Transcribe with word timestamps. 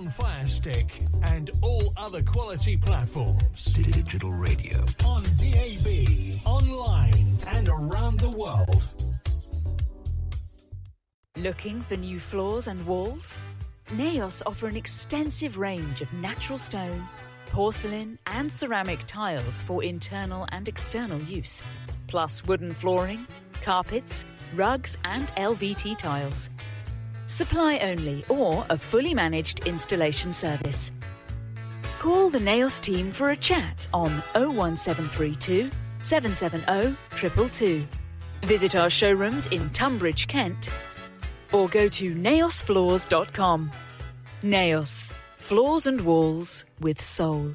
on 0.00 0.08
Fire 0.08 0.46
Stick 0.46 1.02
and 1.22 1.50
all 1.60 1.92
other 1.94 2.22
quality 2.22 2.74
platforms. 2.74 3.64
Digital 3.66 4.32
radio. 4.32 4.82
On 5.04 5.22
DAB, 5.36 6.40
online, 6.46 7.36
and 7.48 7.68
around 7.68 8.18
the 8.18 8.30
world. 8.30 8.86
Looking 11.36 11.82
for 11.82 11.96
new 11.96 12.18
floors 12.18 12.66
and 12.66 12.86
walls? 12.86 13.42
Naos 13.92 14.42
offer 14.46 14.68
an 14.68 14.76
extensive 14.76 15.58
range 15.58 16.00
of 16.00 16.10
natural 16.14 16.58
stone, 16.58 17.06
porcelain, 17.50 18.18
and 18.26 18.50
ceramic 18.50 19.00
tiles 19.06 19.60
for 19.60 19.84
internal 19.84 20.46
and 20.50 20.66
external 20.66 21.20
use, 21.24 21.62
plus 22.06 22.42
wooden 22.46 22.72
flooring, 22.72 23.26
carpets, 23.60 24.26
rugs, 24.54 24.96
and 25.04 25.28
LVT 25.36 25.98
tiles. 25.98 26.48
Supply 27.30 27.78
only 27.84 28.24
or 28.28 28.66
a 28.70 28.76
fully 28.76 29.14
managed 29.14 29.64
installation 29.64 30.32
service. 30.32 30.90
Call 32.00 32.28
the 32.28 32.40
Naos 32.40 32.80
team 32.80 33.12
for 33.12 33.30
a 33.30 33.36
chat 33.36 33.86
on 33.94 34.10
01732 34.34 35.70
770 36.00 36.96
222. 37.14 37.86
Visit 38.42 38.74
our 38.74 38.90
showrooms 38.90 39.46
in 39.46 39.70
Tonbridge, 39.70 40.26
Kent, 40.26 40.72
or 41.52 41.68
go 41.68 41.86
to 41.86 42.16
naosfloors.com. 42.16 43.70
Naos, 44.42 45.14
floors 45.38 45.86
and 45.86 46.00
walls 46.00 46.66
with 46.80 47.00
soul. 47.00 47.54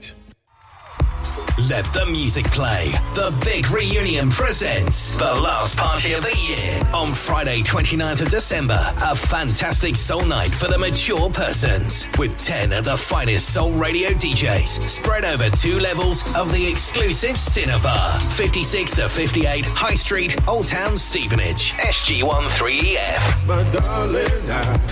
Let 1.69 1.85
the 1.93 2.05
music 2.11 2.45
play. 2.45 2.91
The 3.13 3.33
Big 3.45 3.69
Reunion 3.69 4.29
presents 4.29 5.15
the 5.15 5.33
last 5.33 5.77
party 5.77 6.13
of 6.13 6.23
the 6.23 6.35
year 6.37 6.81
on 6.93 7.07
Friday, 7.07 7.61
29th 7.61 8.21
of 8.21 8.29
December. 8.29 8.79
A 9.03 9.15
fantastic 9.15 9.95
soul 9.95 10.25
night 10.25 10.49
for 10.49 10.67
the 10.67 10.77
mature 10.77 11.29
persons 11.29 12.07
with 12.17 12.37
10 12.37 12.73
of 12.73 12.85
the 12.85 12.97
finest 12.97 13.53
soul 13.53 13.71
radio 13.71 14.09
DJs 14.09 14.89
spread 14.89 15.23
over 15.23 15.49
two 15.49 15.77
levels 15.77 16.23
of 16.35 16.51
the 16.51 16.67
exclusive 16.67 17.37
Cinnabar. 17.37 18.19
56 18.19 18.95
to 18.95 19.07
58 19.07 19.65
High 19.67 19.95
Street, 19.95 20.35
Old 20.47 20.67
Town, 20.67 20.97
Stevenage. 20.97 21.73
SG13EF. 21.73 23.45
My 23.47 23.63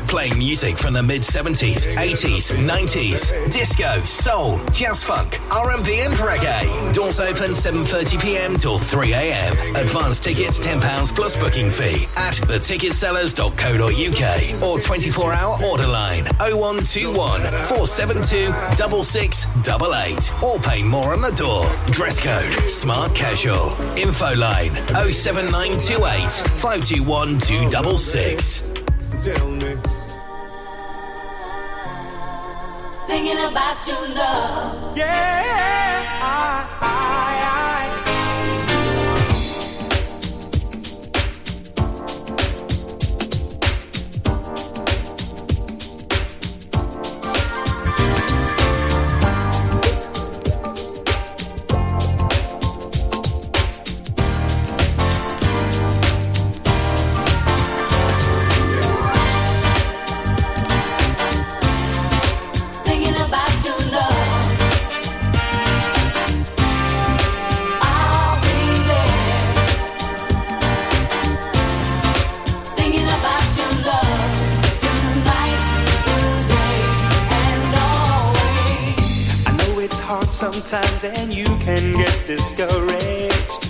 Playing 0.08 0.38
music 0.38 0.78
from 0.78 0.94
the 0.94 1.04
mid 1.04 1.22
70s, 1.22 1.88
80s, 1.96 2.56
90s, 2.58 3.52
disco, 3.52 4.04
soul, 4.04 4.60
jazz 4.72 5.04
funk, 5.04 5.40
R&B 5.52 6.02
and 6.02 6.14
reggae. 6.30 6.94
Doors 6.94 7.20
open 7.20 7.52
7.30pm 7.52 8.62
till 8.62 8.78
3am. 8.78 9.76
Advance 9.82 10.20
tickets 10.20 10.60
£10 10.60 11.16
plus 11.16 11.36
booking 11.36 11.72
fee 11.72 12.06
at 12.16 12.34
theticketsellers.co.uk 12.34 14.64
or 14.64 14.80
24 14.80 15.34
hour 15.34 15.58
order 15.66 15.88
line 15.88 16.26
0121 16.40 17.42
472 17.42 18.54
6688 19.04 20.44
or 20.44 20.60
pay 20.60 20.84
more 20.84 21.14
on 21.14 21.22
the 21.22 21.32
door. 21.32 21.66
Dress 21.88 22.20
code 22.20 22.70
smart 22.70 23.16
casual. 23.16 23.72
Info 23.98 24.36
line 24.36 24.72
07928 25.12 26.30
521 26.60 27.40
266. 27.40 28.62
Tell 29.26 29.50
me. 29.52 29.76
Thinking 33.10 33.40
about 33.40 33.88
your 33.88 34.08
love. 34.14 34.96
Yeah, 34.96 36.22
I, 36.22 36.70
I, 36.80 37.56
I. 37.56 37.59
sometimes 80.70 81.04
and 81.18 81.36
you 81.36 81.46
can 81.46 81.96
get 81.96 82.28
discouraged 82.28 83.66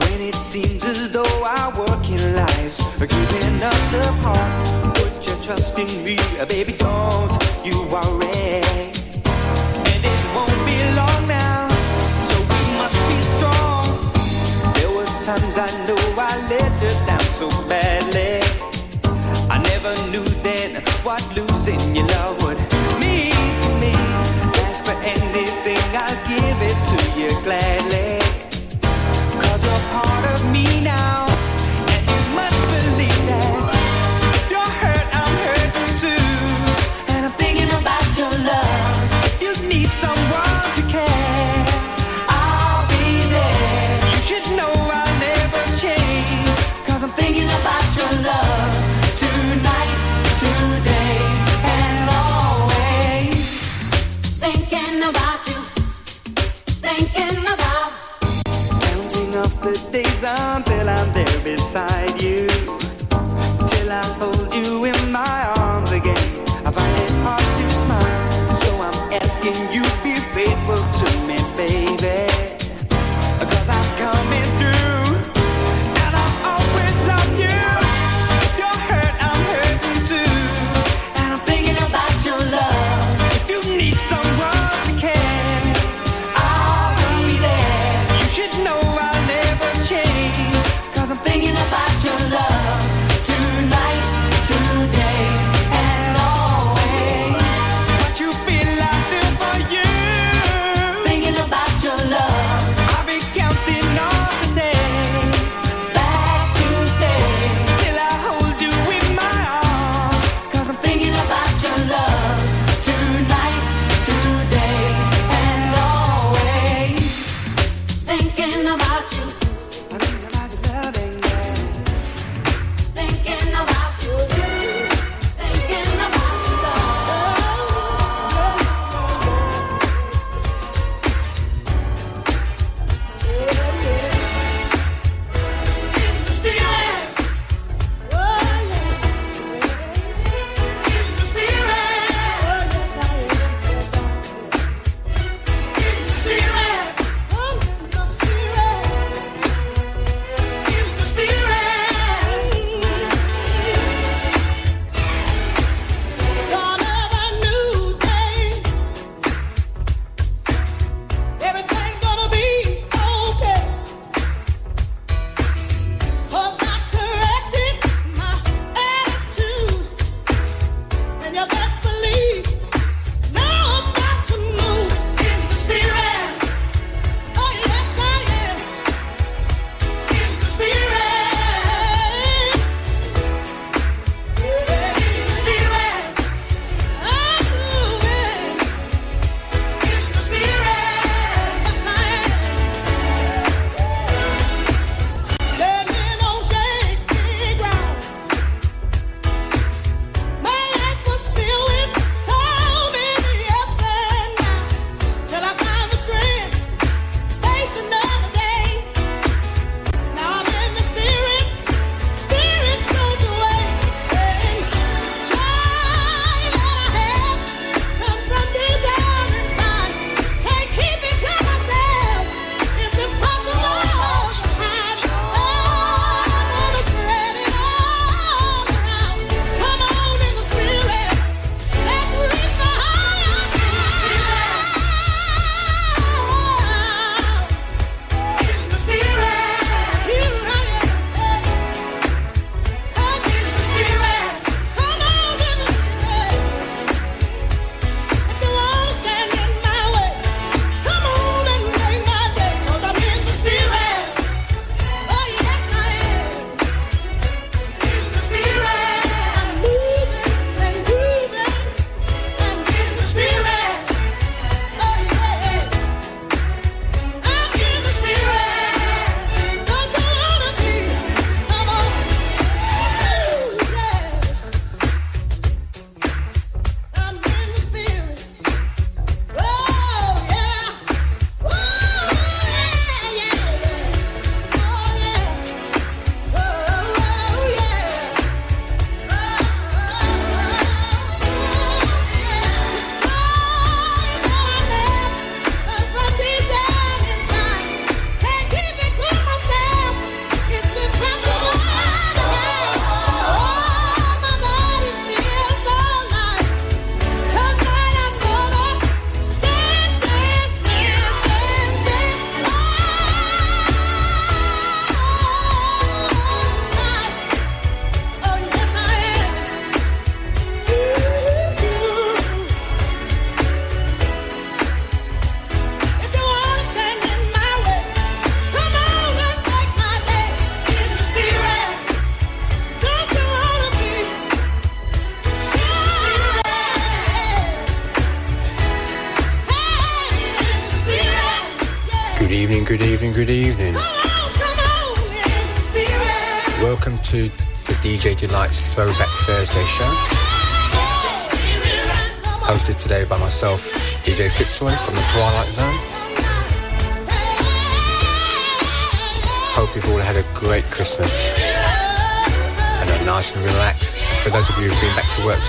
when 0.00 0.20
it 0.22 0.34
seems 0.34 0.82
as 0.86 1.10
though 1.10 1.44
our 1.44 1.70
working 1.78 2.16
lives 2.34 2.80
are 3.02 3.06
keeping 3.06 3.62
us 3.62 3.92
apart. 4.08 4.94
Put 4.96 5.26
your 5.26 5.36
trust 5.42 5.78
in 5.78 6.04
me, 6.04 6.16
baby, 6.48 6.72
don't 6.72 7.30
you 7.66 7.86
worry. 7.88 8.65
There 61.76 62.05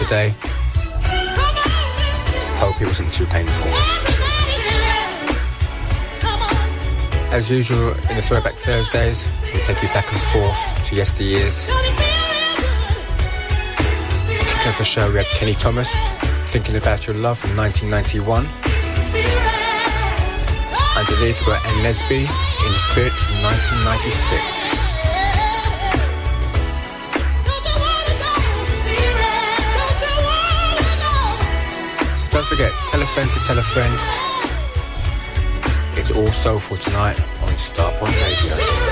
today. 0.08 0.34
Hope 2.64 2.80
it 2.80 2.88
wasn't 2.88 3.12
too 3.12 3.26
painful. 3.26 3.68
As 7.36 7.52
usual, 7.52 7.92
in 8.08 8.16
the 8.16 8.22
Throwback 8.24 8.54
Thursdays, 8.54 9.28
we 9.54 9.60
take 9.68 9.82
you 9.82 9.90
back 9.90 10.08
and 10.10 10.22
forth 10.32 10.88
to 10.88 10.96
yesteryears. 10.96 11.68
Kick 14.30 14.68
off 14.68 14.78
the 14.78 14.86
show, 14.86 15.12
we 15.12 15.18
had 15.18 15.26
Kenny 15.36 15.56
Thomas, 15.56 15.92
Thinking 16.54 16.78
About 16.78 17.06
Your 17.06 17.18
Love 17.18 17.40
from 17.40 17.58
1991. 17.58 18.48
Underneath, 20.96 21.40
we 21.42 21.52
got 21.52 21.60
N. 21.68 21.84
Lesby, 21.84 22.24
In 22.24 22.74
Spirit 22.80 23.12
from 23.12 23.44
1996. 23.44 24.67
forget, 32.58 32.74
tell 32.90 33.02
a 33.04 33.06
friend 33.06 33.30
to 33.30 33.40
tell 33.42 33.58
a 33.58 33.62
friend. 33.62 33.94
It's 35.96 36.12
all 36.18 36.26
soulful 36.26 36.78
tonight 36.78 37.20
on 37.42 37.50
Starpoint 37.50 38.16
Radio. 38.24 38.87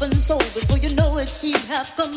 rough 0.00 0.12
and 0.12 0.22
sold 0.22 0.40
before 0.54 0.78
you 0.78 0.94
know 0.94 1.18
it, 1.18 1.28
he'd 1.28 1.56
have 1.68 1.90
come. 1.96 2.07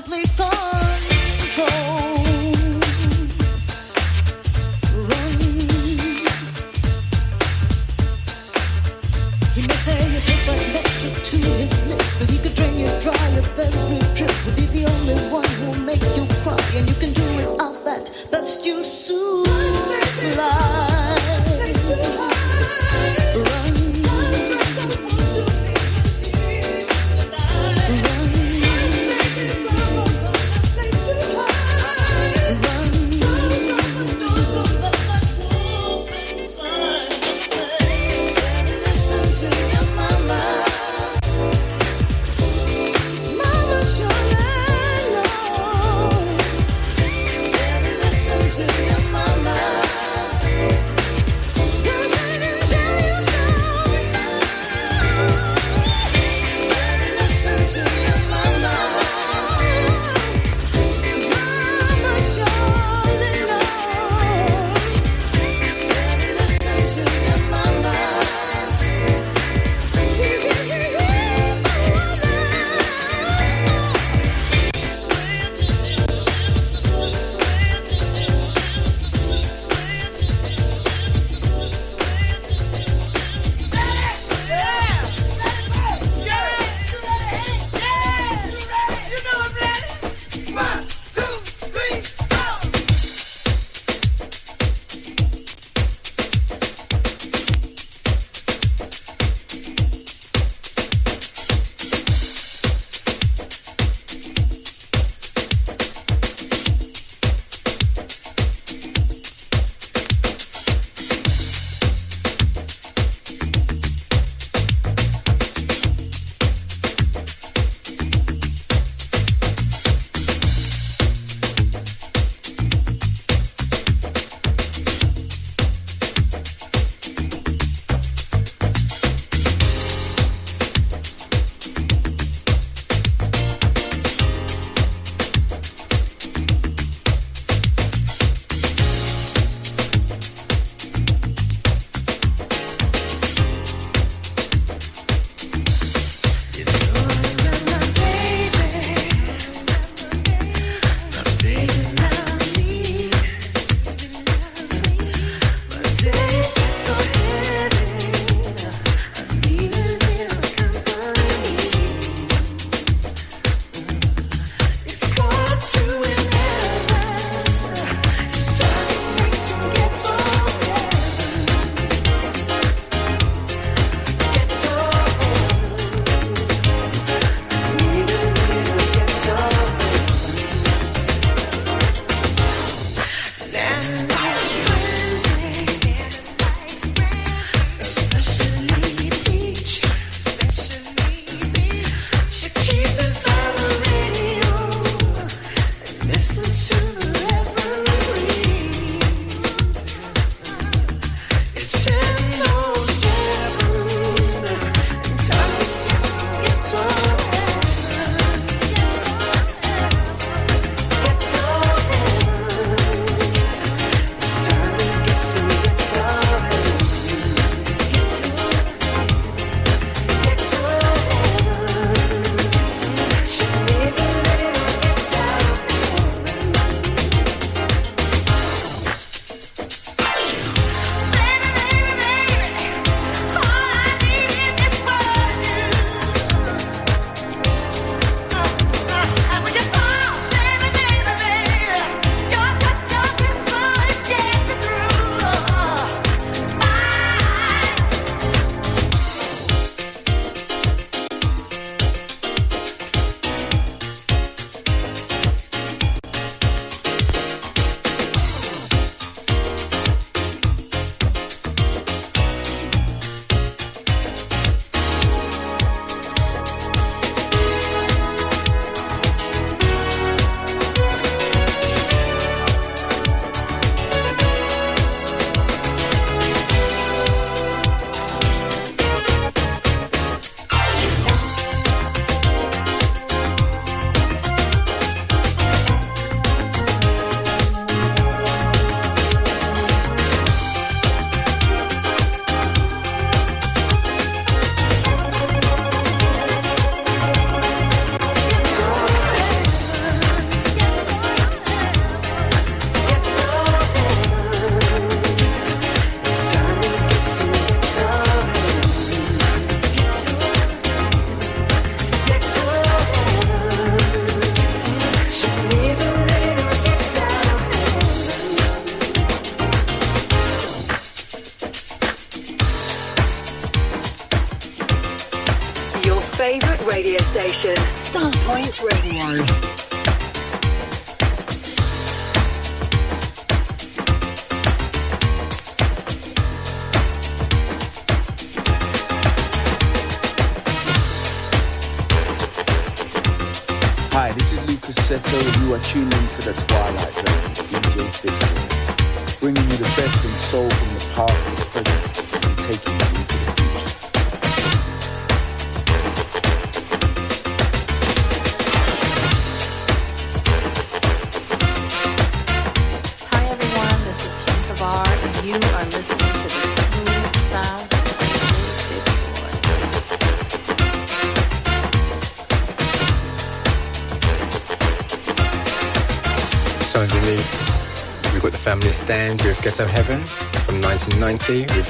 Stand 378.82 379.22
with 379.22 379.40
Ghetto 379.44 379.66
Heaven 379.68 380.00
from 380.46 380.60
1990 380.60 381.42
with 381.56 381.70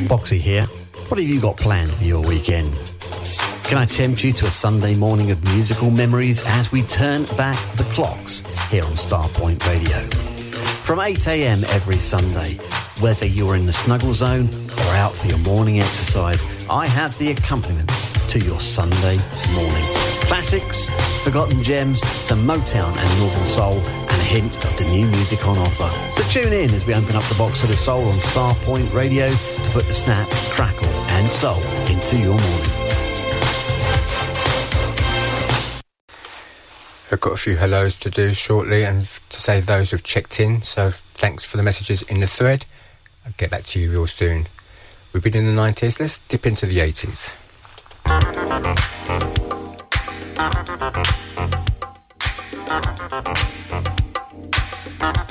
Boxy 0.07 0.39
here. 0.39 0.65
What 1.09 1.19
have 1.19 1.29
you 1.29 1.39
got 1.39 1.57
planned 1.57 1.91
for 1.93 2.03
your 2.05 2.21
weekend? 2.21 2.73
Can 3.65 3.77
I 3.77 3.85
tempt 3.85 4.23
you 4.23 4.33
to 4.33 4.47
a 4.47 4.51
Sunday 4.51 4.95
morning 4.95 5.29
of 5.29 5.43
musical 5.53 5.91
memories 5.91 6.41
as 6.43 6.71
we 6.71 6.81
turn 6.81 7.25
back 7.37 7.55
the 7.75 7.83
clocks 7.93 8.39
here 8.71 8.83
on 8.83 8.93
Starpoint 8.93 9.63
Radio? 9.67 9.99
From 10.83 10.97
8am 10.97 11.71
every 11.71 11.97
Sunday, 11.97 12.55
whether 12.99 13.27
you're 13.27 13.55
in 13.55 13.67
the 13.67 13.73
snuggle 13.73 14.13
zone 14.13 14.49
or 14.71 14.95
out 14.95 15.13
for 15.13 15.27
your 15.27 15.37
morning 15.37 15.79
exercise, 15.81 16.43
I 16.67 16.87
have 16.87 17.15
the 17.19 17.29
accompaniment 17.29 17.91
to 18.29 18.39
your 18.39 18.59
Sunday 18.59 19.19
morning. 19.53 19.83
Classics, 20.25 20.89
forgotten 21.23 21.61
gems, 21.61 22.01
some 22.25 22.43
Motown 22.47 22.95
and 22.97 23.19
Northern 23.19 23.45
Soul, 23.45 23.77
and 23.77 24.08
hint 24.29 24.63
of 24.63 24.77
the 24.77 24.85
new 24.85 25.07
music 25.07 25.47
on 25.47 25.57
offer. 25.57 25.89
So 26.13 26.23
tune 26.29 26.53
in 26.53 26.69
as 26.75 26.85
we 26.85 26.93
open 26.93 27.15
up 27.15 27.23
the 27.23 27.35
box 27.35 27.63
of 27.63 27.69
the 27.69 27.75
soul 27.75 28.05
on 28.05 28.13
Starpoint 28.13 28.93
Radio 28.93 29.27
to 29.27 29.69
put 29.71 29.87
the 29.87 29.93
snap, 29.93 30.29
crackle, 30.51 30.87
and 31.17 31.31
soul 31.31 31.59
into 31.89 32.15
your 32.19 32.37
morning. 32.39 32.71
I've 37.11 37.19
got 37.19 37.33
a 37.33 37.37
few 37.37 37.57
hellos 37.57 37.99
to 38.01 38.11
do 38.11 38.35
shortly 38.35 38.83
and 38.83 39.05
to 39.05 39.41
say 39.41 39.61
those 39.61 39.89
who've 39.89 40.03
checked 40.03 40.39
in. 40.39 40.61
So 40.61 40.91
thanks 41.15 41.43
for 41.43 41.57
the 41.57 41.63
messages 41.63 42.03
in 42.03 42.19
the 42.19 42.27
thread. 42.27 42.65
I'll 43.25 43.33
get 43.35 43.49
back 43.49 43.63
to 43.63 43.79
you 43.79 43.89
real 43.89 44.05
soon. 44.05 44.45
We've 45.11 45.23
been 45.23 45.35
in 45.35 45.47
the 45.47 45.59
90s. 45.59 45.99
Let's 45.99 46.19
dip 46.19 46.45
into 46.45 46.67
the 46.67 46.77
80s. 46.77 47.35
Don't 54.99 55.29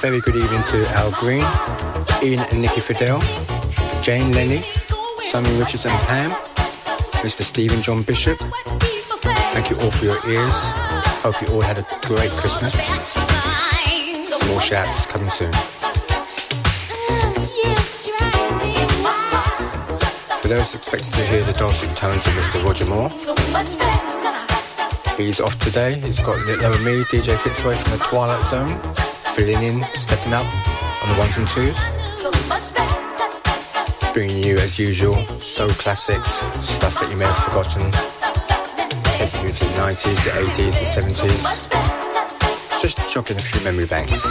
very 0.00 0.20
good 0.20 0.34
evening 0.34 0.62
to 0.62 0.86
Al 0.96 1.10
Green, 1.10 1.44
Ian 2.22 2.40
and 2.50 2.62
Nikki 2.62 2.80
Fidel, 2.80 3.20
Jane 4.00 4.32
Lenny, 4.32 4.62
Simon 5.20 5.58
Richards 5.58 5.84
and 5.84 5.94
Pam, 6.06 6.30
Mr. 7.20 7.42
Stephen 7.42 7.82
John 7.82 8.02
Bishop. 8.02 8.38
Thank 9.52 9.68
you 9.68 9.78
all 9.80 9.90
for 9.90 10.06
your 10.06 10.26
ears. 10.26 10.54
Hope 11.22 11.42
you 11.42 11.48
all 11.48 11.60
had 11.60 11.78
a 11.78 11.86
great 12.06 12.30
Christmas. 12.30 12.72
Some 14.26 14.48
more 14.48 14.60
shouts 14.62 15.04
coming 15.04 15.28
soon. 15.28 15.52
For 20.40 20.48
those 20.48 20.74
expecting 20.74 21.12
to 21.12 21.26
hear 21.26 21.44
the 21.44 21.52
dulcet 21.52 21.94
tones 21.94 22.26
of 22.26 22.32
Mr. 22.32 22.64
Roger 22.64 22.86
Moore, 22.86 23.10
he's 25.18 25.42
off 25.42 25.58
today. 25.58 26.00
He's 26.00 26.20
got 26.20 26.38
Little 26.46 26.70
Me, 26.84 27.04
DJ 27.04 27.36
Fitzroy 27.36 27.76
from 27.76 27.98
the 27.98 28.04
Twilight 28.04 28.46
Zone 28.46 28.99
filling 29.34 29.62
in, 29.62 29.84
stepping 29.94 30.32
up 30.32 30.46
on 31.02 31.08
the 31.12 31.18
ones 31.18 31.36
and 31.36 31.46
twos. 31.46 31.78
Bringing 34.12 34.42
you, 34.42 34.56
as 34.56 34.78
usual, 34.78 35.14
soul 35.38 35.68
classics, 35.70 36.40
stuff 36.60 36.98
that 37.00 37.08
you 37.10 37.16
may 37.16 37.26
have 37.26 37.36
forgotten, 37.36 37.92
taking 39.14 39.46
you 39.46 39.52
to 39.52 39.64
the 39.64 39.70
90s, 39.74 40.24
the 40.24 40.30
80s, 40.30 40.80
the 40.80 40.86
70s. 41.00 42.82
Just 42.82 43.08
jogging 43.08 43.38
a 43.38 43.42
few 43.42 43.62
memory 43.62 43.86
banks. 43.86 44.24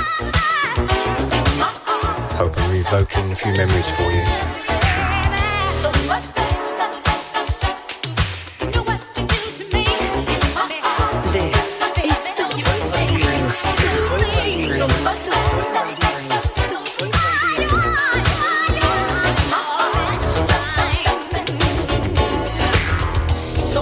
hoping 2.36 2.64
I'm 2.64 2.72
revoking 2.72 3.32
a 3.32 3.36
few 3.36 3.54
memories 3.54 3.89
for 3.91 4.12
you. 4.12 4.68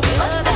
so 0.03 0.17
much. 0.17 0.46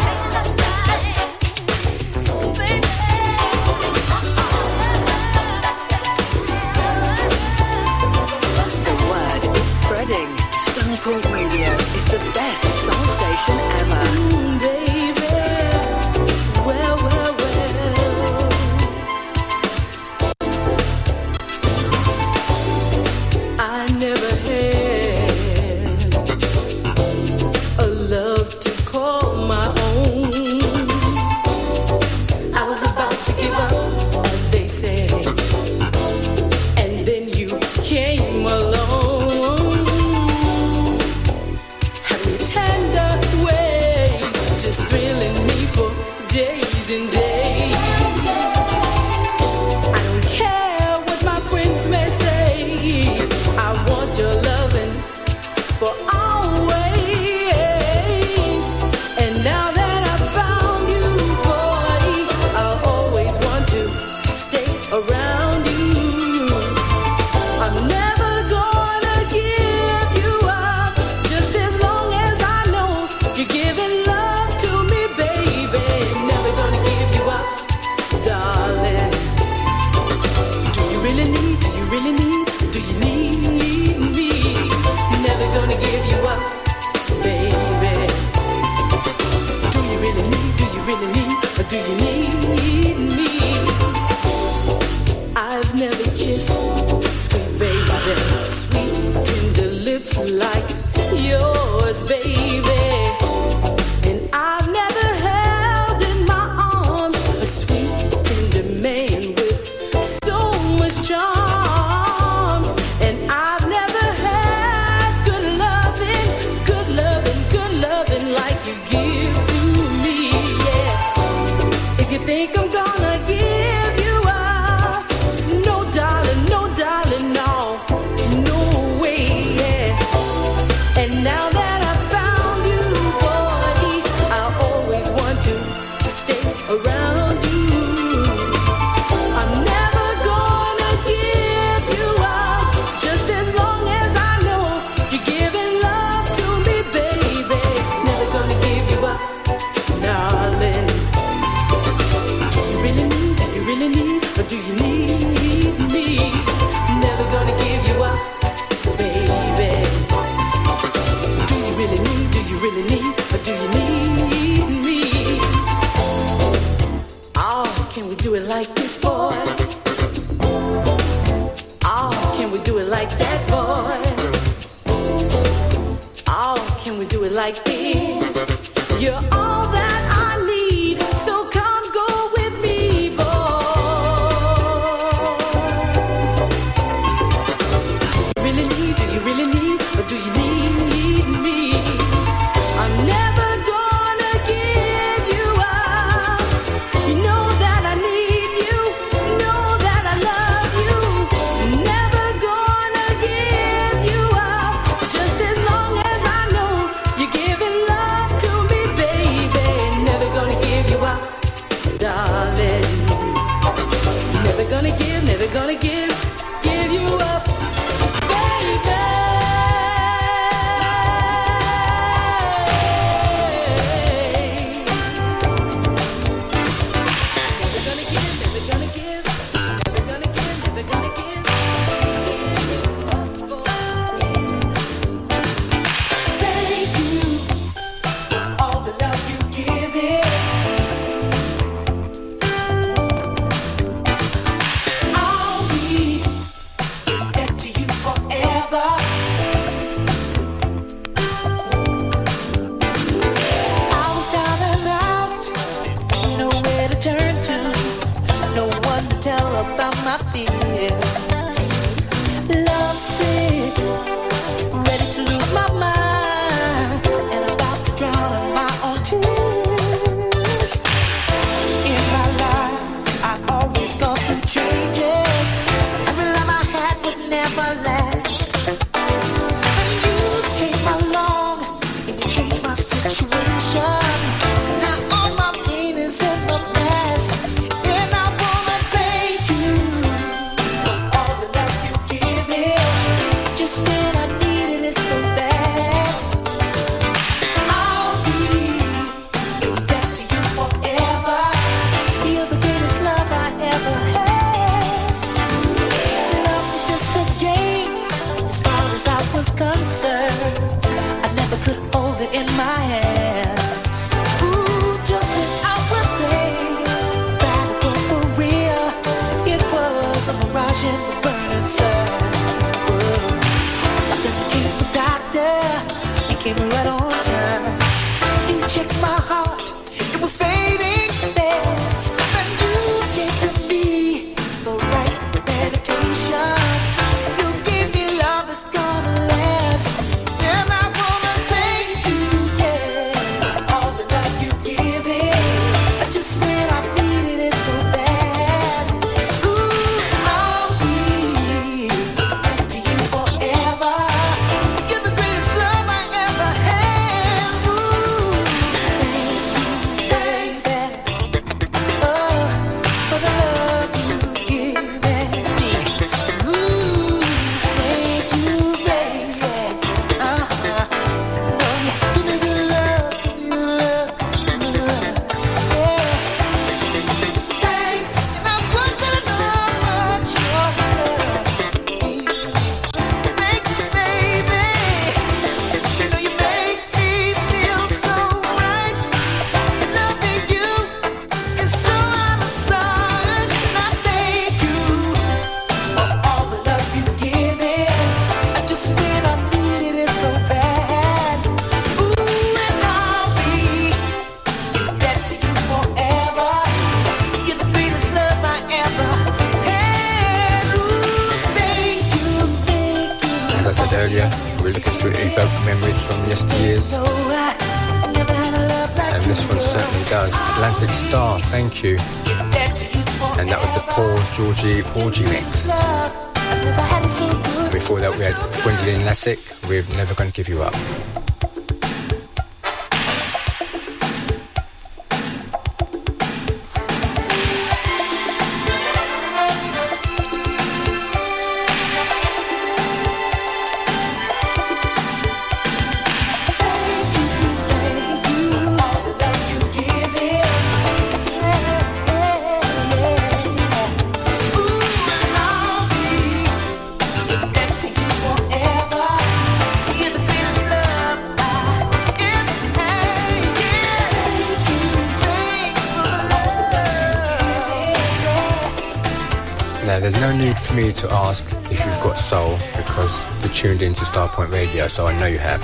me 470.76 470.94
to 470.94 471.12
ask 471.12 471.46
if 471.72 471.84
you've 471.84 472.04
got 472.04 472.20
soul 472.20 472.58
because 472.76 473.22
you're 473.42 473.54
tuned 473.54 473.82
into 473.82 474.06
Starpoint 474.06 474.52
Radio, 474.52 474.88
so 474.88 475.08
I 475.08 475.18
know 475.20 475.26
you 475.26 475.38
have. 475.38 475.62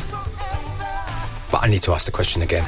But 1.51 1.63
I 1.63 1.67
need 1.67 1.83
to 1.83 1.93
ask 1.93 2.05
the 2.05 2.11
question 2.11 2.41
again. 2.41 2.65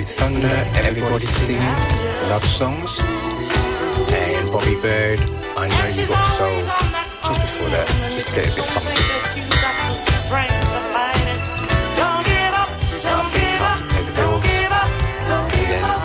Sweet 0.00 0.16
Thunder, 0.16 0.66
Everybody 0.76 1.26
Singing, 1.26 1.76
Love 2.30 2.42
Songs. 2.42 3.00
And 4.10 4.50
Bobby 4.50 4.74
Byrd, 4.80 5.20
I 5.58 5.68
Know 5.68 5.88
You 5.94 6.08
Got 6.08 6.24
Soul. 6.24 6.62
Just 7.28 7.40
before 7.42 7.68
that, 7.68 7.86
just 8.10 8.28
to 8.28 8.34
get 8.34 8.46
a 8.46 8.56
bit 8.56 8.64
funky. 8.64 8.96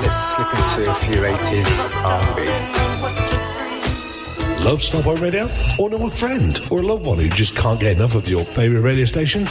Let's 0.01 0.17
slip 0.17 0.51
into 0.53 0.91
a 0.91 0.93
few 0.93 1.21
80s 1.21 1.71
R&B. 2.03 2.94
Love 4.65 4.79
Starpoint 4.79 5.21
Radio? 5.21 5.47
Or 5.77 5.91
know 5.91 6.07
a 6.07 6.09
friend 6.09 6.59
or 6.71 6.79
a 6.79 6.81
loved 6.81 7.05
one 7.05 7.19
who 7.19 7.29
just 7.29 7.55
can't 7.55 7.79
get 7.79 7.97
enough 7.97 8.15
of 8.15 8.27
your 8.27 8.43
favourite 8.43 8.81
radio 8.81 9.05
station? 9.05 9.45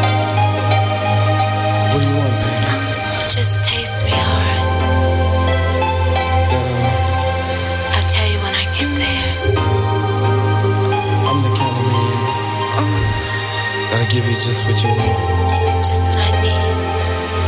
Just 14.43 14.65
what 14.65 14.83
you 14.83 14.89
want. 14.89 15.85
Just 15.85 16.09
what 16.09 16.17
I 16.17 16.41
need. 16.41 16.51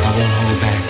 I 0.06 0.10
won't 0.16 0.34
hold 0.38 0.62
back. 0.62 0.82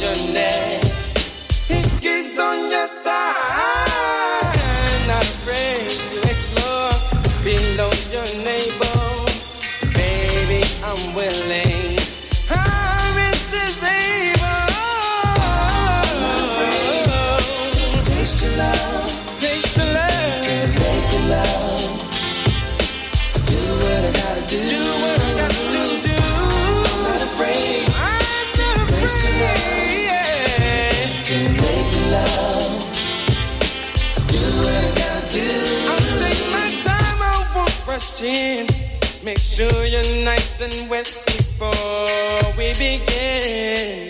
Your 0.00 0.32
neck, 0.32 0.73
listen 40.64 40.88
when 40.88 41.04
before 41.26 42.54
we 42.56 42.72
begin 42.74 44.06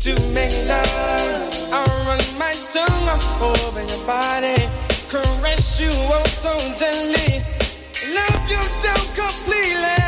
to 0.00 0.12
make 0.32 0.52
love. 0.66 1.54
I 1.72 1.84
run 2.06 2.38
my 2.38 2.52
tongue 2.72 3.08
up 3.08 3.22
over 3.40 3.80
your 3.80 4.06
body, 4.06 4.56
caress 5.08 5.80
you 5.80 5.90
oh 5.92 6.24
so 6.26 6.56
gently, 6.78 7.42
love 8.14 8.50
you 8.50 8.62
down 8.82 9.04
completely. 9.14 10.00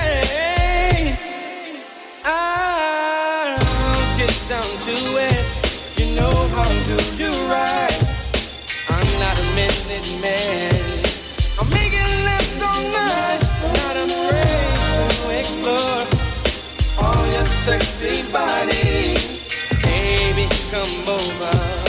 I'll 2.24 3.58
get 4.18 4.34
down 4.48 4.70
to 4.86 4.96
it. 5.28 5.40
You 5.98 6.14
know 6.16 6.48
how 6.54 6.64
to 6.64 6.74
do 6.86 6.98
you 7.22 7.32
right? 7.48 7.98
I'm 8.88 9.20
not 9.20 9.38
a 9.38 9.46
minute 9.54 10.18
man. 10.20 10.71
come 20.84 21.08
over. 21.10 21.81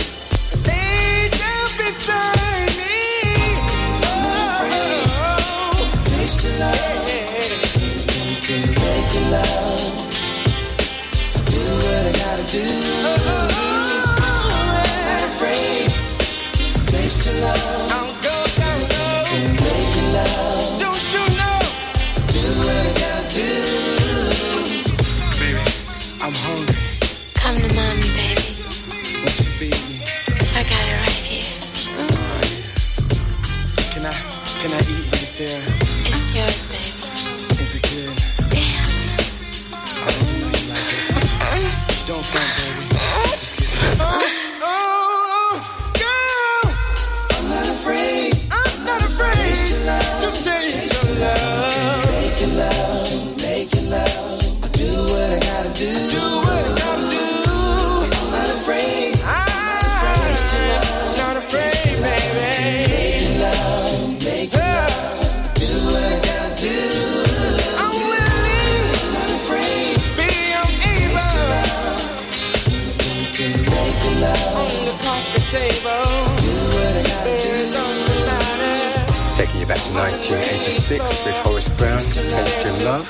to 80.64 80.72
six 80.72 81.26
with 81.26 81.36
Horace 81.43 81.68
Brown, 81.76 81.99
Temperature 81.99 82.72
and 82.72 82.84
Love. 82.88 83.03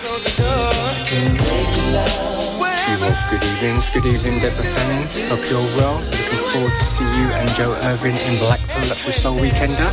Well, 2.97 3.14
good 3.30 3.43
evenings, 3.45 3.93
good 3.93 4.06
evening, 4.10 4.41
Deborah 4.41 4.66
Fanning. 4.66 5.06
Hope 5.30 5.45
you're 5.54 5.62
well. 5.78 6.01
Looking 6.01 6.41
forward 6.49 6.74
to 6.74 6.84
see 6.84 7.06
you 7.06 7.30
and 7.38 7.45
Joe 7.54 7.78
Irving 7.93 8.18
in 8.26 8.41
Blackpool 8.41 8.82
Luxury 8.89 9.14
Soul 9.14 9.38
Weekender. 9.38 9.86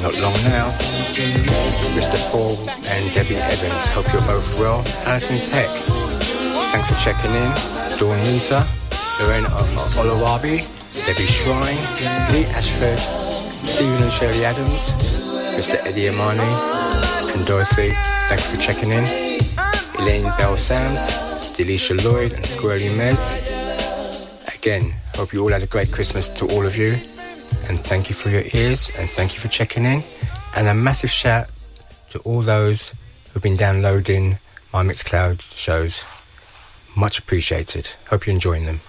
Not 0.00 0.16
long 0.24 0.32
now. 0.48 0.72
Mr. 1.92 2.16
Paul 2.32 2.56
and 2.88 3.12
Debbie 3.12 3.36
Evans, 3.36 3.88
hope 3.92 4.08
you're 4.16 4.24
both 4.24 4.48
well. 4.58 4.80
Alison 5.04 5.36
Peck, 5.52 5.68
thanks 6.72 6.88
for 6.88 6.96
checking 6.96 7.34
in. 7.36 7.52
Dawn 8.00 8.16
Winter, 8.32 8.64
Lorraine 9.20 9.44
Olawabi, 10.00 10.64
Debbie 11.04 11.28
Shrine, 11.28 11.76
Lee 12.32 12.48
Ashford, 12.56 12.96
Stephen 13.68 14.00
and 14.02 14.12
Shirley 14.12 14.46
Adams, 14.46 15.19
Mr. 15.60 15.76
Eddie 15.86 16.08
Amani, 16.08 17.36
and 17.36 17.46
Dorothy. 17.46 17.90
Thanks 18.30 18.50
for 18.50 18.56
checking 18.56 18.88
in. 18.88 19.04
Elaine 19.98 20.24
Bell 20.38 20.56
Sams, 20.56 21.54
Delisha 21.54 22.02
Lloyd, 22.02 22.32
and 22.32 22.42
Squirrely 22.42 22.88
Mez. 22.96 23.36
Again, 24.56 24.94
hope 25.14 25.34
you 25.34 25.42
all 25.42 25.50
had 25.50 25.62
a 25.62 25.66
great 25.66 25.92
Christmas 25.92 26.28
to 26.28 26.46
all 26.46 26.64
of 26.64 26.78
you. 26.78 26.92
And 27.68 27.78
thank 27.78 28.08
you 28.08 28.14
for 28.14 28.30
your 28.30 28.44
ears, 28.54 28.90
and 28.98 29.06
thank 29.10 29.34
you 29.34 29.40
for 29.40 29.48
checking 29.48 29.84
in. 29.84 30.02
And 30.56 30.66
a 30.66 30.72
massive 30.72 31.10
shout 31.10 31.50
to 32.08 32.20
all 32.20 32.40
those 32.40 32.94
who've 33.30 33.42
been 33.42 33.58
downloading 33.58 34.38
my 34.72 34.82
Mixcloud 34.82 35.42
shows. 35.42 36.02
Much 36.96 37.18
appreciated. 37.18 37.90
Hope 38.08 38.24
you're 38.24 38.32
enjoying 38.32 38.64
them. 38.64 38.80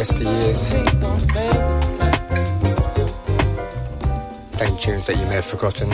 yesteryears, 0.00 0.70
playing 4.52 4.76
tunes 4.78 5.06
that 5.06 5.16
you 5.18 5.26
may 5.26 5.34
have 5.34 5.44
forgotten, 5.44 5.90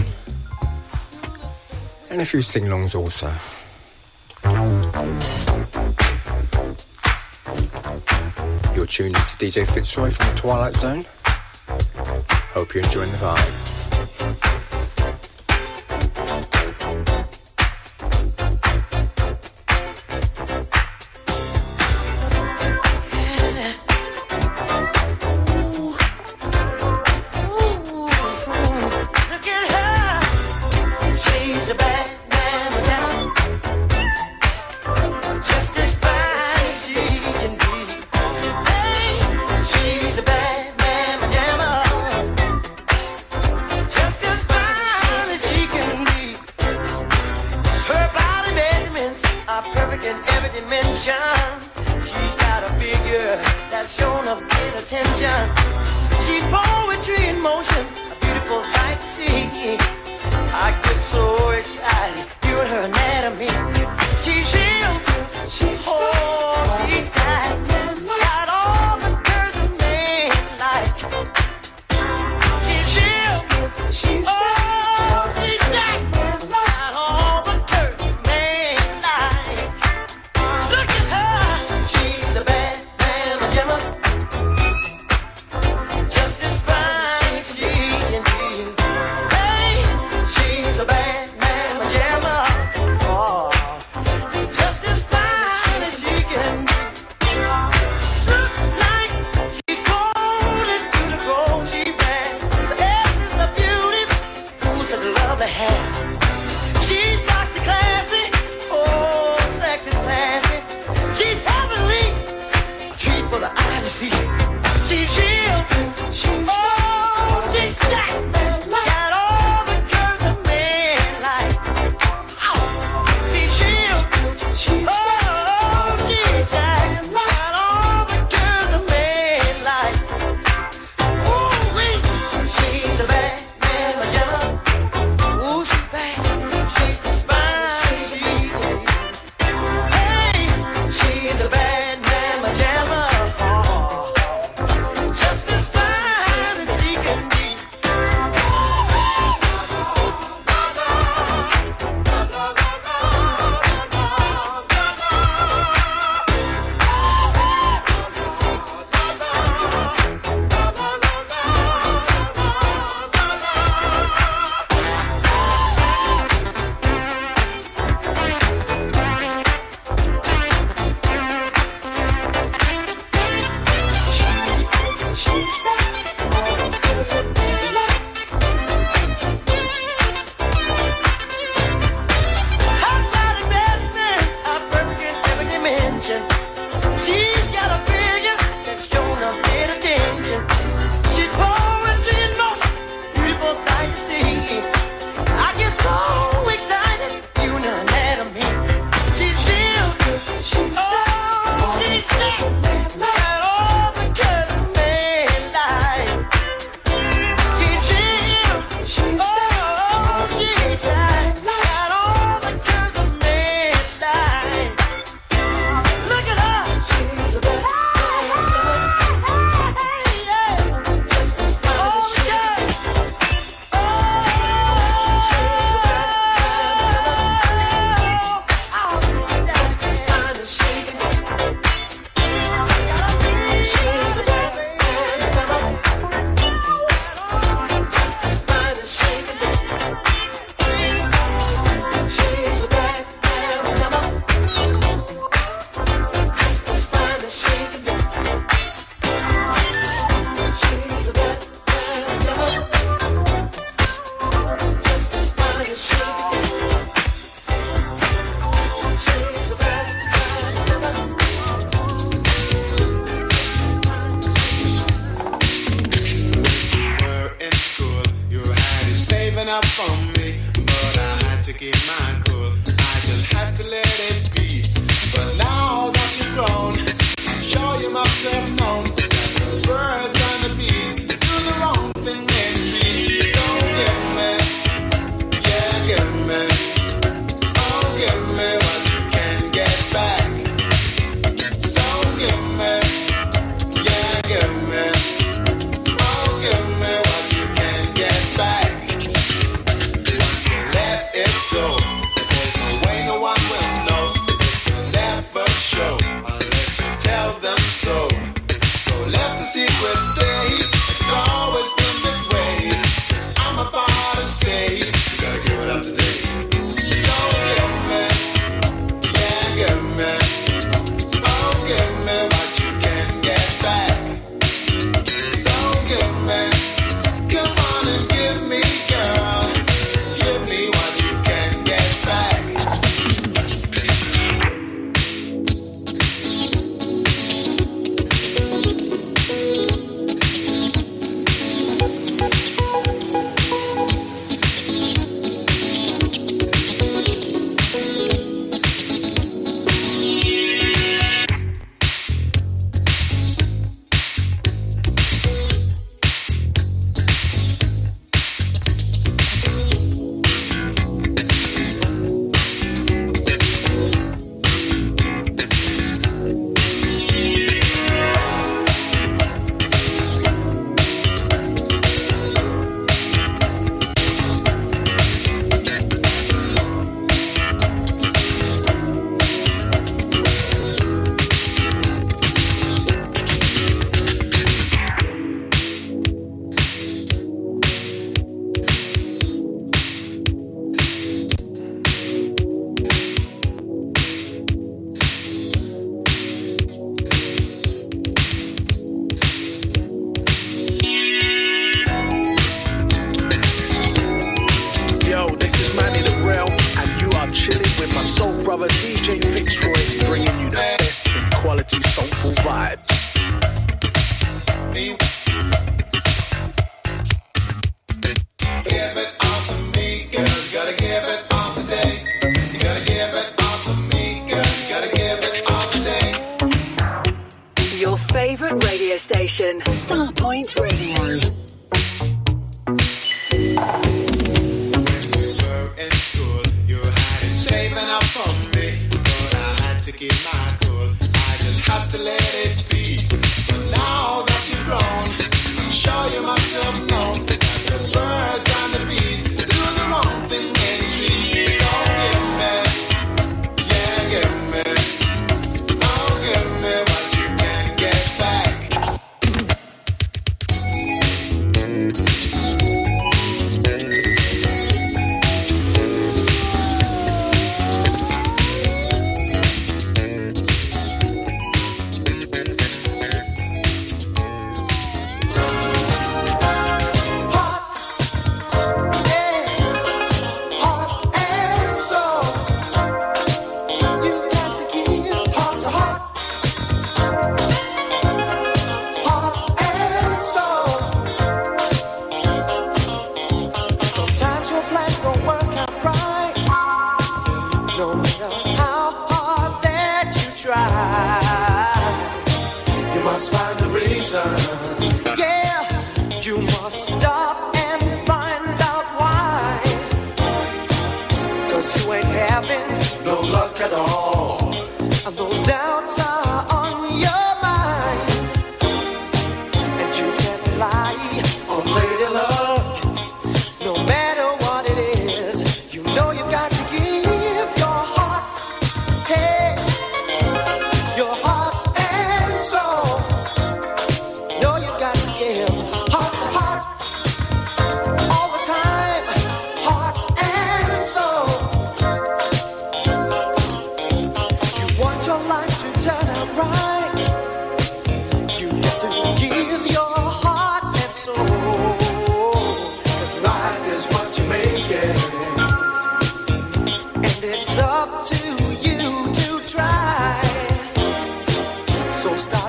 and 2.11 2.21
a 2.21 2.25
few 2.25 2.41
sing-alongs 2.41 2.95
also. 2.95 3.27
You're 8.77 8.87
tuned 8.87 9.17
to 9.17 9.37
DJ 9.45 9.67
Fitzroy 9.67 10.11
from 10.11 10.29
the 10.29 10.35
Twilight 10.37 10.77
Zone. 10.77 11.05
Hope 12.55 12.75
you're 12.75 12.85
enjoying 12.85 13.11
the 13.11 13.19
vibe. 13.19 13.66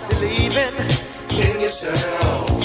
believing 0.09 0.75
in 1.29 1.61
yourself. 1.61 2.56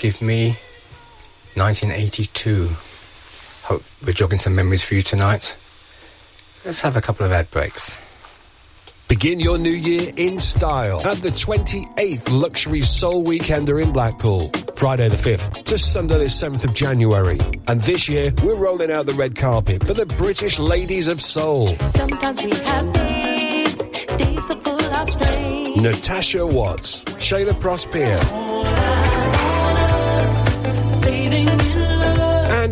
give 0.00 0.22
me 0.22 0.56
1982. 1.56 2.68
Hope 3.64 3.82
we're 4.04 4.14
jogging 4.14 4.38
some 4.38 4.54
memories 4.54 4.82
for 4.82 4.94
you 4.94 5.02
tonight. 5.02 5.54
Let's 6.64 6.80
have 6.80 6.96
a 6.96 7.02
couple 7.02 7.26
of 7.26 7.32
ad 7.32 7.50
breaks. 7.50 8.00
Begin 9.08 9.40
your 9.40 9.58
new 9.58 9.70
year 9.70 10.10
in 10.16 10.38
style 10.38 11.06
at 11.06 11.18
the 11.18 11.28
28th 11.28 12.40
Luxury 12.40 12.80
Soul 12.80 13.24
Weekender 13.24 13.82
in 13.82 13.92
Blackpool, 13.92 14.50
Friday 14.74 15.08
the 15.08 15.16
5th 15.16 15.64
to 15.64 15.76
Sunday 15.76 16.18
the 16.18 16.24
7th 16.24 16.64
of 16.64 16.72
January. 16.72 17.38
And 17.68 17.80
this 17.82 18.08
year, 18.08 18.32
we're 18.42 18.62
rolling 18.62 18.90
out 18.90 19.04
the 19.04 19.14
red 19.14 19.36
carpet 19.36 19.84
for 19.84 19.92
the 19.92 20.06
British 20.06 20.58
Ladies 20.58 21.08
of 21.08 21.20
Soul. 21.20 21.76
Sometimes 21.76 22.42
we 22.42 22.50
have 22.50 22.90
days, 22.94 23.82
days 24.16 24.50
are 24.50 24.60
full 24.62 24.80
of 24.80 25.10
strain. 25.10 25.82
Natasha 25.82 26.46
Watts, 26.46 27.04
Shayla 27.04 27.60
Prosper. 27.60 28.39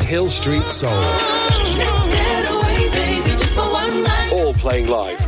Hill 0.09 0.30
Street 0.30 0.70
Soul. 0.70 0.90
All 4.32 4.55
playing 4.55 4.89
live 4.89 5.27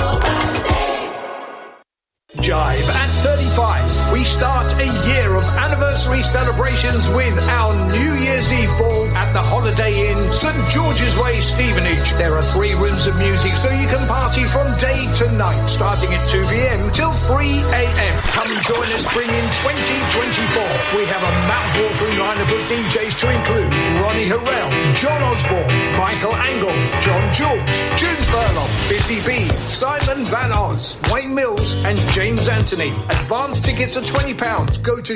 Jive 2.51 2.85
at 2.89 3.09
35. 3.23 4.11
We 4.11 4.25
start 4.25 4.73
a 4.73 4.85
year 5.07 5.37
of 5.37 5.43
anniversary 5.45 5.80
celebrations 6.01 7.11
with 7.11 7.37
our 7.45 7.73
New 7.91 8.13
Year's 8.17 8.51
Eve 8.51 8.73
ball 8.79 9.05
at 9.13 9.33
the 9.33 9.41
Holiday 9.41 10.09
Inn, 10.09 10.31
St 10.31 10.57
George's 10.67 11.15
Way, 11.21 11.39
Stevenage. 11.41 12.13
There 12.17 12.33
are 12.35 12.41
three 12.41 12.73
rooms 12.73 13.05
of 13.05 13.17
music 13.17 13.53
so 13.53 13.69
you 13.69 13.85
can 13.85 14.07
party 14.07 14.43
from 14.45 14.65
day 14.77 15.11
to 15.21 15.31
night, 15.33 15.67
starting 15.67 16.11
at 16.13 16.27
2 16.27 16.41
pm 16.49 16.91
till 16.91 17.13
3 17.13 17.37
am. 17.69 18.15
Come 18.33 18.49
join 18.65 18.89
us, 18.97 19.05
bring 19.13 19.29
in 19.29 19.45
2024. 19.61 20.97
We 20.97 21.05
have 21.05 21.21
a 21.21 21.33
mouth-watering 21.45 22.17
lineup 22.17 22.49
of 22.49 22.61
DJs 22.65 23.13
to 23.21 23.27
include 23.29 23.71
Ronnie 24.01 24.25
Harrell, 24.25 24.69
John 24.97 25.21
Osborne, 25.21 25.69
Michael 26.01 26.33
Angle, 26.33 26.73
John 27.05 27.23
George, 27.29 27.73
June 27.93 28.21
Furlong, 28.33 28.71
Busy 28.89 29.21
B, 29.21 29.45
Simon 29.69 30.25
Van 30.25 30.51
Oz, 30.51 30.97
Wayne 31.13 31.35
Mills, 31.35 31.77
and 31.85 31.97
James 32.09 32.47
Anthony. 32.47 32.89
Advance 33.21 33.61
tickets 33.61 33.97
are 33.97 34.01
£20. 34.01 34.81
Go 34.81 34.99
to 34.99 35.15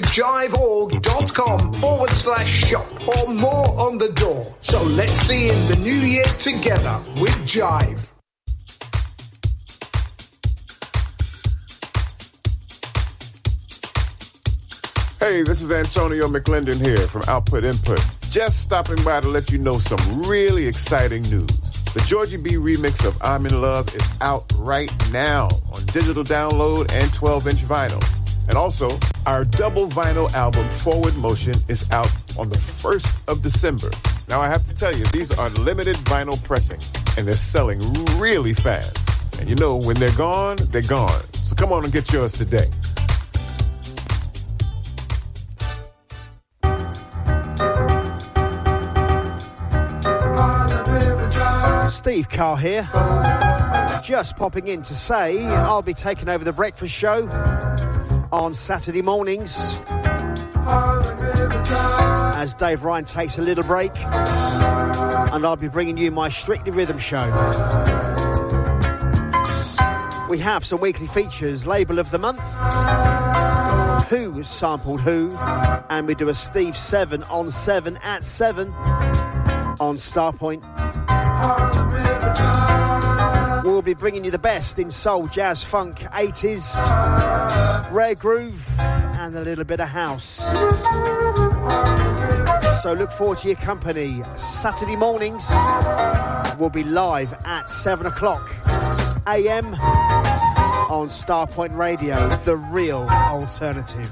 jiveorg.com 0.76 1.74
forward 1.74 2.10
slash 2.12 2.66
shop 2.66 3.08
or 3.08 3.34
more 3.34 3.68
on 3.80 3.98
the 3.98 4.10
door. 4.10 4.46
So 4.62 4.82
let's 4.84 5.14
see 5.22 5.50
in 5.50 5.68
the 5.68 5.78
new 5.78 5.92
year 5.92 6.26
together 6.40 7.00
with 7.22 7.36
Jive. 7.46 8.12
Hey, 15.20 15.42
this 15.42 15.62
is 15.62 15.72
Antonio 15.72 16.28
McClendon 16.28 16.80
here 16.80 17.08
from 17.08 17.24
Output 17.28 17.64
Input. 17.64 18.00
Just 18.30 18.62
stopping 18.62 19.04
by 19.04 19.22
to 19.22 19.28
let 19.28 19.50
you 19.50 19.58
know 19.58 19.80
some 19.80 20.22
really 20.24 20.68
exciting 20.68 21.24
news. 21.24 21.48
The 21.94 22.04
Georgie 22.06 22.38
B 22.38 22.52
remix 22.56 23.06
of 23.08 23.18
I'm 23.24 23.46
in 23.46 23.62
Love 23.62 23.96
is 23.96 24.08
out 24.22 24.52
right 24.58 24.92
now 25.12 25.48
on 25.72 25.86
digital 25.86 26.24
download 26.24 26.92
and 26.92 27.12
12 27.14 27.48
inch 27.48 27.62
vinyl. 27.62 28.25
And 28.48 28.58
also, 28.58 28.98
our 29.26 29.44
double 29.44 29.88
vinyl 29.88 30.32
album 30.34 30.68
Forward 30.68 31.16
Motion 31.16 31.56
is 31.68 31.90
out 31.92 32.12
on 32.38 32.50
the 32.50 32.58
1st 32.58 33.18
of 33.28 33.42
December. 33.42 33.90
Now, 34.28 34.42
I 34.42 34.48
have 34.48 34.66
to 34.68 34.74
tell 34.74 34.96
you, 34.96 35.04
these 35.06 35.38
are 35.38 35.50
limited 35.50 35.96
vinyl 35.98 36.42
pressings, 36.44 36.94
and 37.18 37.28
they're 37.28 37.36
selling 37.36 37.82
really 38.18 38.54
fast. 38.54 39.40
And 39.40 39.50
you 39.50 39.56
know, 39.56 39.76
when 39.76 39.98
they're 39.98 40.16
gone, 40.16 40.58
they're 40.72 40.82
gone. 40.82 41.22
So 41.44 41.56
come 41.56 41.72
on 41.74 41.84
and 41.84 41.92
get 41.92 42.12
yours 42.12 42.34
today. 42.34 42.70
Steve 51.90 52.30
Carr 52.30 52.58
here. 52.58 52.88
Just 54.04 54.38
popping 54.38 54.68
in 54.68 54.84
to 54.84 54.94
say 54.94 55.48
I'll 55.48 55.82
be 55.82 55.94
taking 55.94 56.30
over 56.30 56.44
the 56.44 56.54
breakfast 56.54 56.94
show 56.94 57.28
on 58.36 58.54
Saturday 58.54 59.02
mornings 59.02 59.82
as 62.36 62.54
Dave 62.54 62.84
Ryan 62.84 63.06
takes 63.06 63.38
a 63.38 63.42
little 63.42 63.64
break, 63.64 63.92
and 63.96 65.46
I'll 65.46 65.56
be 65.56 65.70
bringing 65.70 65.96
you 65.96 66.12
my 66.12 66.28
Strictly 66.28 66.72
Rhythm 66.72 67.00
show. 67.00 67.26
We 70.30 70.38
have 70.40 70.66
some 70.66 70.82
weekly 70.82 71.08
features, 71.08 71.66
label 71.66 71.98
of 71.98 72.12
the 72.12 72.18
month, 72.18 72.42
who 74.10 74.44
sampled 74.44 75.00
who, 75.00 75.32
and 75.90 76.06
we 76.06 76.14
do 76.14 76.28
a 76.28 76.36
Steve 76.36 76.76
7 76.76 77.24
on 77.24 77.52
7 77.52 77.98
at 78.04 78.26
7 78.26 78.68
on 78.70 79.96
Starpoint. 79.96 80.62
We'll 83.64 83.82
be 83.82 83.94
bringing 83.94 84.24
you 84.26 84.32
the 84.32 84.38
best 84.38 84.78
in 84.78 84.92
soul, 84.92 85.28
jazz, 85.28 85.64
funk, 85.64 86.00
80s, 86.00 86.76
rare 87.96 88.14
groove, 88.14 88.68
and 88.80 89.38
a 89.38 89.42
little 89.42 89.64
bit 89.64 89.80
of 89.80 89.88
house. 89.88 90.44
So 92.84 92.92
look 92.92 93.10
forward 93.14 93.38
to 93.40 93.48
your 93.48 93.56
company. 93.56 94.22
Saturday 94.36 94.98
mornings, 94.98 95.50
we'll 96.60 96.70
be 96.70 96.84
live 96.84 97.34
at 97.46 97.70
7 97.70 98.06
o'clock 98.06 98.52
a.m. 99.28 99.74
on 100.92 101.08
Starpoint 101.08 101.78
Radio, 101.78 102.16
the 102.44 102.58
real 102.58 103.08
alternative. 103.10 104.12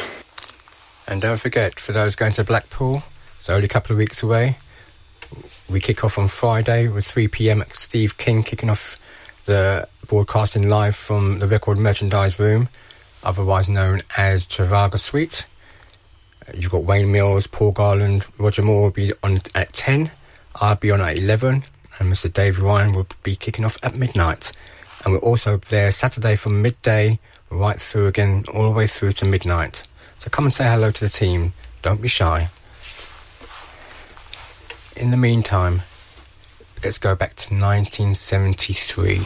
And 1.11 1.21
don't 1.21 1.41
forget, 1.41 1.77
for 1.77 1.91
those 1.91 2.15
going 2.15 2.31
to 2.31 2.43
Blackpool, 2.45 3.03
it's 3.35 3.49
only 3.49 3.65
a 3.65 3.67
couple 3.67 3.91
of 3.91 3.97
weeks 3.97 4.23
away. 4.23 4.55
We 5.69 5.81
kick 5.81 6.05
off 6.05 6.17
on 6.17 6.29
Friday 6.29 6.87
with 6.87 7.05
3 7.05 7.27
pm 7.27 7.59
at 7.59 7.75
Steve 7.75 8.17
King 8.17 8.43
kicking 8.43 8.69
off 8.69 8.97
the 9.43 9.89
broadcasting 10.07 10.69
live 10.69 10.95
from 10.95 11.39
the 11.39 11.47
record 11.47 11.79
merchandise 11.79 12.39
room, 12.39 12.69
otherwise 13.25 13.67
known 13.67 13.99
as 14.17 14.47
Travaga 14.47 14.97
Suite. 14.97 15.47
You've 16.55 16.71
got 16.71 16.85
Wayne 16.85 17.11
Mills, 17.11 17.45
Paul 17.45 17.73
Garland, 17.73 18.25
Roger 18.37 18.61
Moore 18.61 18.83
will 18.83 18.91
be 18.91 19.11
on 19.21 19.41
at 19.53 19.73
10, 19.73 20.11
I'll 20.61 20.77
be 20.77 20.91
on 20.91 21.01
at 21.01 21.17
11, 21.17 21.65
and 21.99 22.09
Mr. 22.09 22.31
Dave 22.31 22.61
Ryan 22.61 22.93
will 22.93 23.07
be 23.23 23.35
kicking 23.35 23.65
off 23.65 23.77
at 23.83 23.97
midnight. 23.97 24.53
And 25.03 25.11
we're 25.11 25.19
also 25.19 25.57
there 25.57 25.91
Saturday 25.91 26.37
from 26.37 26.61
midday 26.61 27.19
right 27.49 27.81
through 27.81 28.07
again, 28.07 28.45
all 28.53 28.63
the 28.63 28.77
way 28.77 28.87
through 28.87 29.11
to 29.11 29.25
midnight. 29.25 29.89
So 30.21 30.29
come 30.29 30.45
and 30.45 30.53
say 30.53 30.65
hello 30.65 30.91
to 30.91 31.03
the 31.03 31.09
team. 31.09 31.53
Don't 31.81 31.99
be 31.99 32.07
shy. 32.07 32.49
In 34.95 35.09
the 35.09 35.17
meantime, 35.17 35.81
let's 36.83 36.99
go 36.99 37.15
back 37.15 37.33
to 37.37 37.55
1973. 37.55 39.21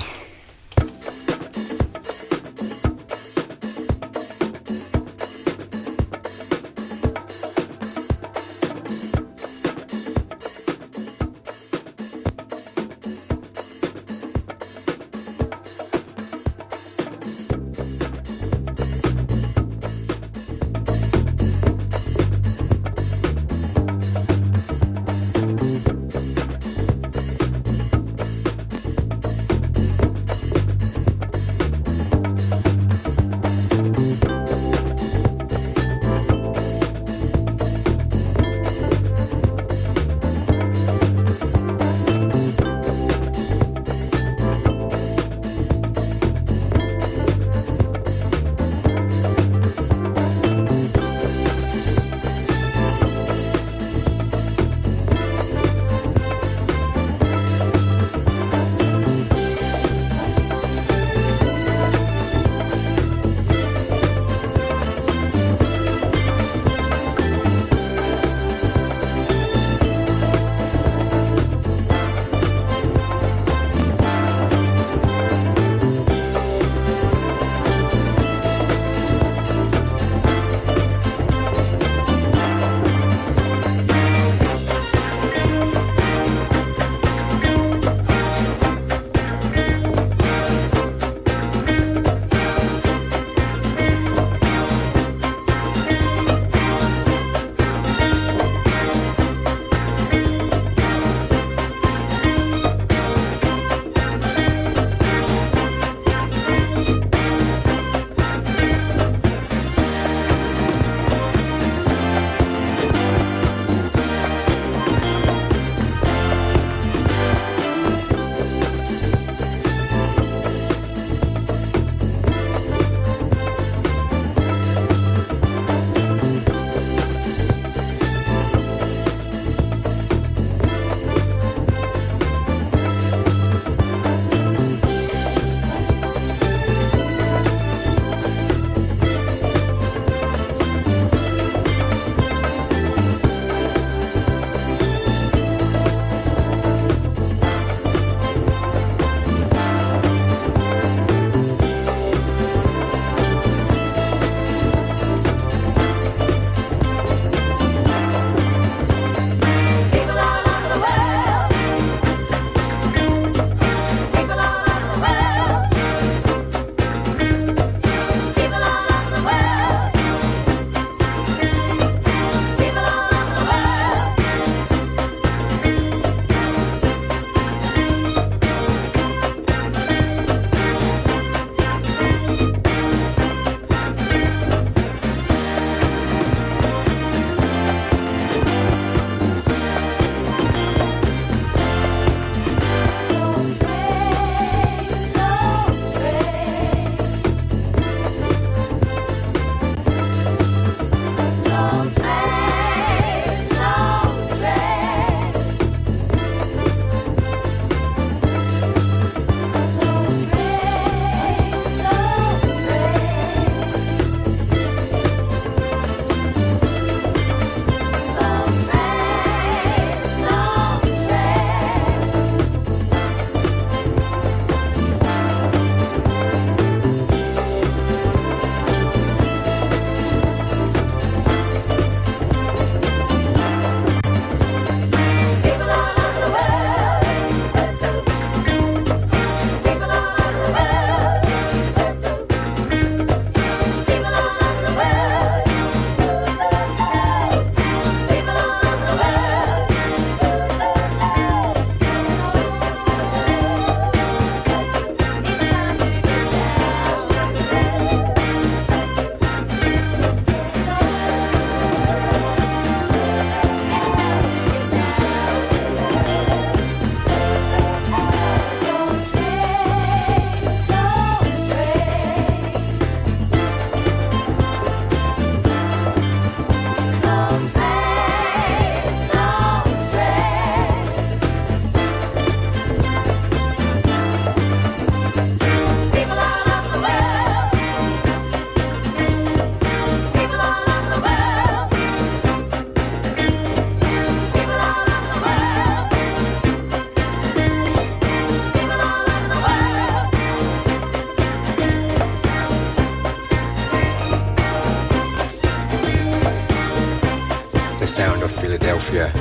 The 307.86 307.92
sound 307.92 308.24
of 308.24 308.32
Philadelphia, 308.32 309.12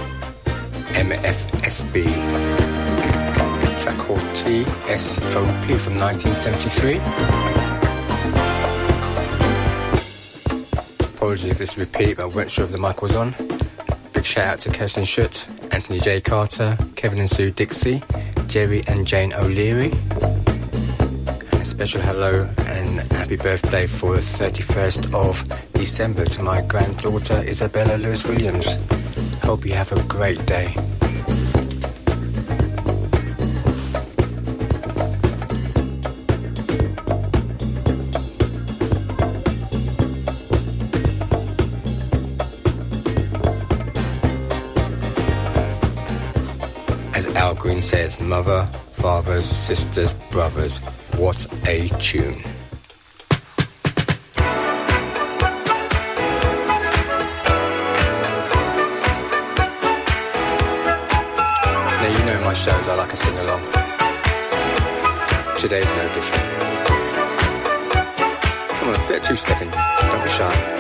MFSB. 0.95 2.05
Track 3.83 3.99
called 3.99 4.21
TSOP 4.33 5.67
from 5.79 5.99
1973. 5.99 6.97
Apologies 11.15 11.51
if 11.51 11.61
it's 11.61 11.77
a 11.77 11.81
repeat, 11.81 12.17
but 12.17 12.23
I 12.23 12.35
weren't 12.35 12.51
sure 12.51 12.65
if 12.65 12.73
the 12.73 12.79
mic 12.79 13.03
was 13.03 13.15
on. 13.15 13.35
Big 14.15 14.25
shout 14.25 14.47
out 14.47 14.61
to 14.61 14.71
Kirsten 14.71 15.05
Schutt, 15.05 15.47
Anthony 15.75 15.99
J. 15.99 16.23
Carter, 16.23 16.79
Kevin 16.97 17.19
and 17.19 17.29
Sue 17.29 17.51
Dixie, 17.51 18.03
Jerry 18.47 18.83
and 18.89 19.07
Jane 19.07 19.35
O'Leary. 19.35 19.93
And 19.93 21.53
a 21.53 21.65
special 21.67 22.01
hello 22.01 22.49
and 22.69 23.01
happy 23.13 23.37
birthday 23.37 23.87
for 23.87 24.15
the 24.15 24.23
31st 24.23 25.13
of 25.13 25.64
December 25.75 26.25
to 26.25 26.43
my 26.43 26.63
granddaughter 26.63 27.43
Isabella 27.47 27.97
Lewis 27.97 28.25
Williams. 28.25 28.77
Hope 29.43 29.67
you 29.67 29.75
have 29.75 29.93
a 29.93 30.03
great 30.05 30.45
day. 30.47 30.75
As 47.15 47.27
Al 47.37 47.55
Green 47.55 47.83
says, 47.83 48.21
mother, 48.21 48.67
fathers, 48.93 49.45
sisters, 49.45 50.15
brothers, 50.31 50.79
what 51.19 51.47
a 51.69 51.89
tune. 52.01 52.43
Shows, 62.55 62.89
I 62.89 62.95
like 62.95 63.13
a 63.13 63.17
sing 63.17 63.37
along. 63.41 63.61
Today's 65.59 65.85
no 65.85 66.15
different. 66.15 66.45
Come 68.79 68.89
on, 68.89 68.95
a 68.95 69.09
bit 69.09 69.21
of 69.21 69.27
two 69.27 69.37
stepping, 69.37 69.71
don't 69.71 70.23
be 70.23 70.31
shy. 70.31 70.74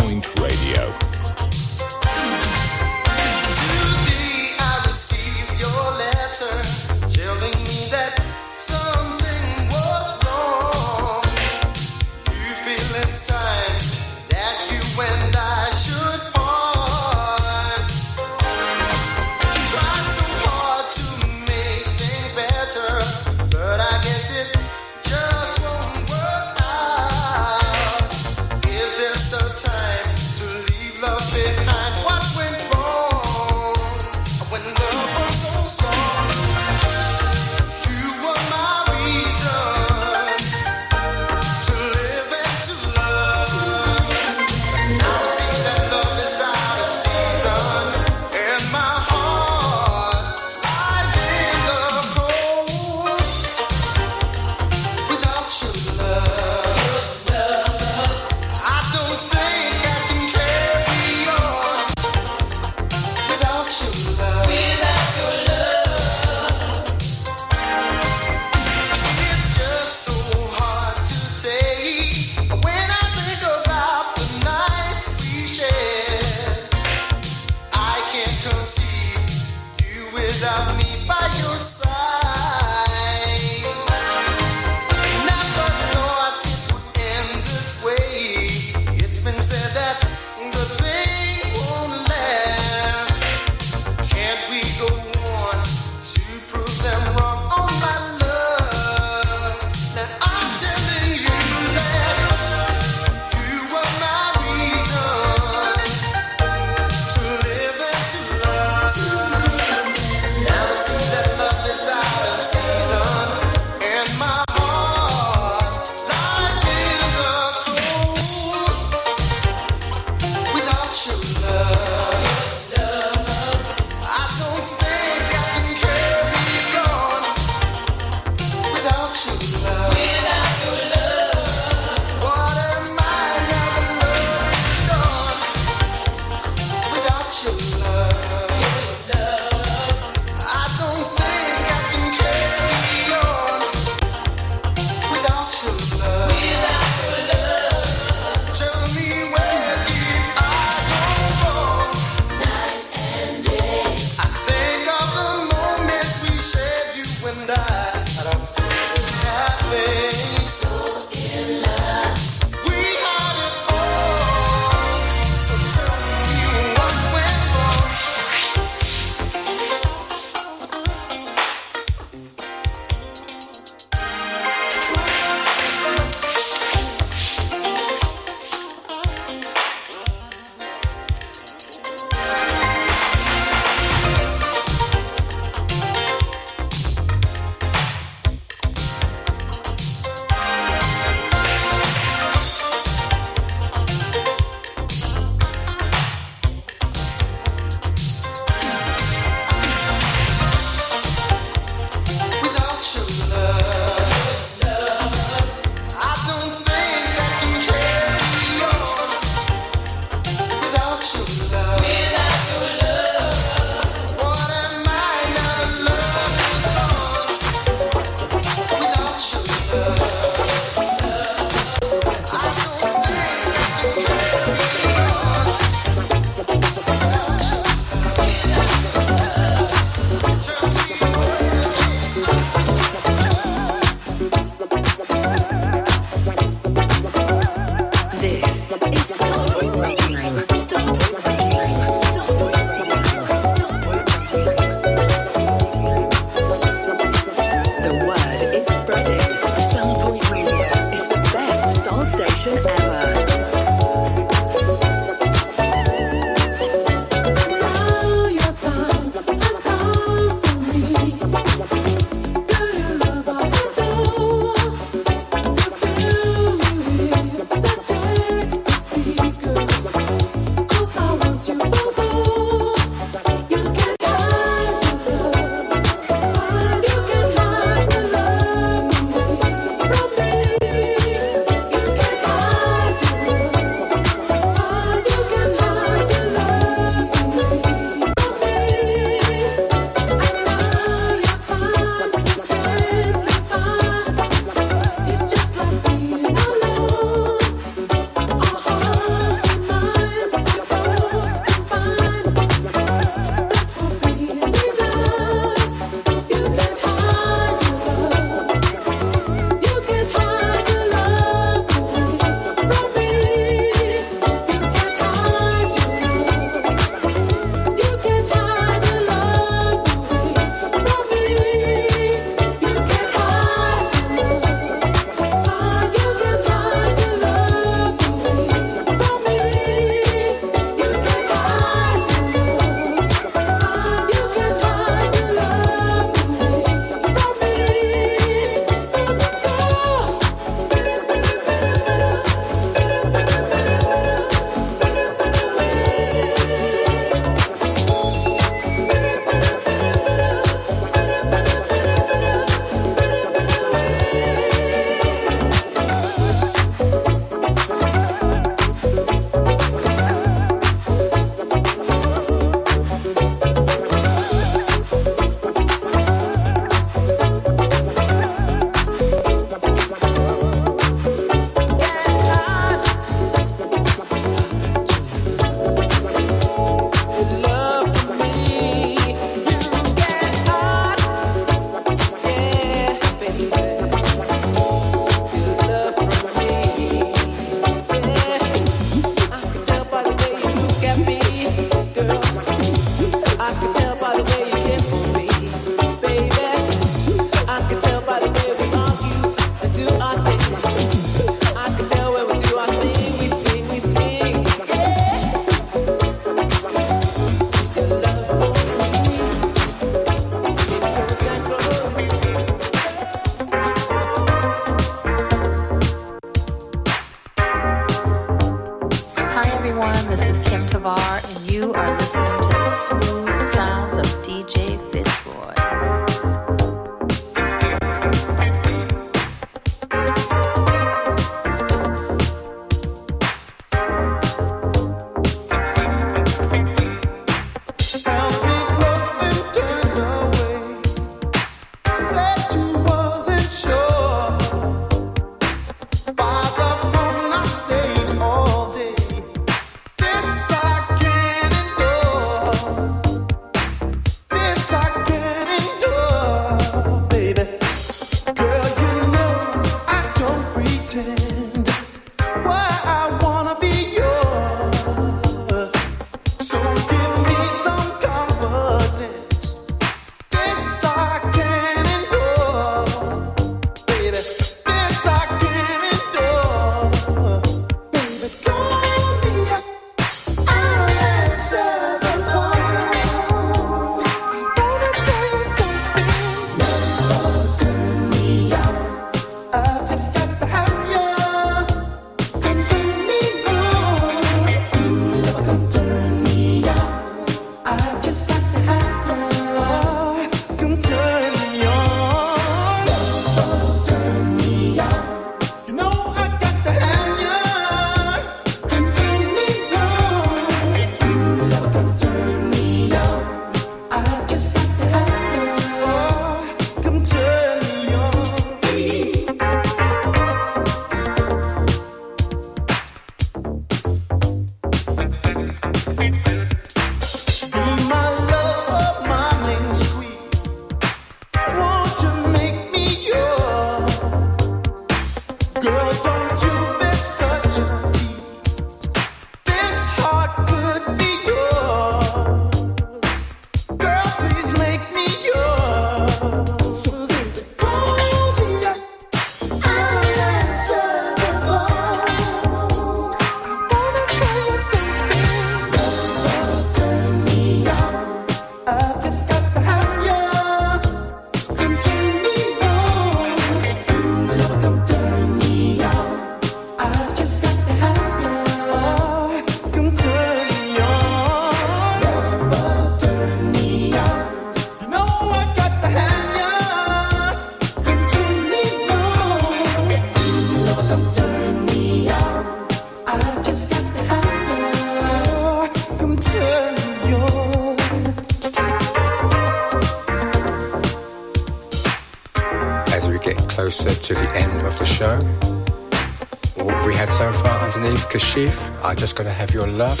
I 598.90 598.94
just 598.96 599.14
gotta 599.14 599.30
have 599.30 599.54
your 599.54 599.68
love. 599.68 600.00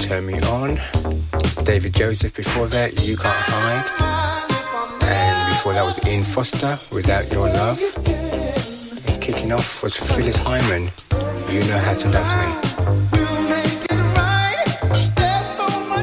Turn 0.00 0.26
me 0.26 0.40
on. 0.50 0.80
David 1.62 1.94
Joseph 1.94 2.34
before 2.34 2.66
that, 2.66 3.06
You 3.06 3.16
Can't 3.16 3.32
Hide. 3.32 3.86
And 5.04 5.54
before 5.54 5.74
that 5.74 5.84
was 5.84 6.04
Ian 6.08 6.24
Foster, 6.24 6.74
Without 6.92 7.30
Your 7.30 7.46
Love. 7.46 7.78
And 9.06 9.22
kicking 9.22 9.52
off 9.52 9.80
was 9.80 9.96
Phyllis 9.96 10.38
Hyman, 10.38 10.90
You 11.48 11.60
Know 11.70 11.78
How 11.78 11.94
to 11.94 12.08
Love 12.10 12.26
Me. 12.40 12.46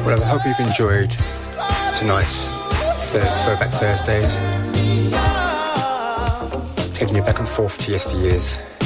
Well, 0.06 0.22
I 0.22 0.26
hope 0.26 0.46
you've 0.46 0.66
enjoyed 0.66 1.10
tonight's 1.98 2.48
Throwback 3.44 3.68
Thursdays. 3.76 4.32
Taking 6.94 7.16
you 7.16 7.22
back 7.22 7.38
and 7.38 7.46
forth 7.46 7.76
to 7.84 7.92
yesteryears. 7.92 8.77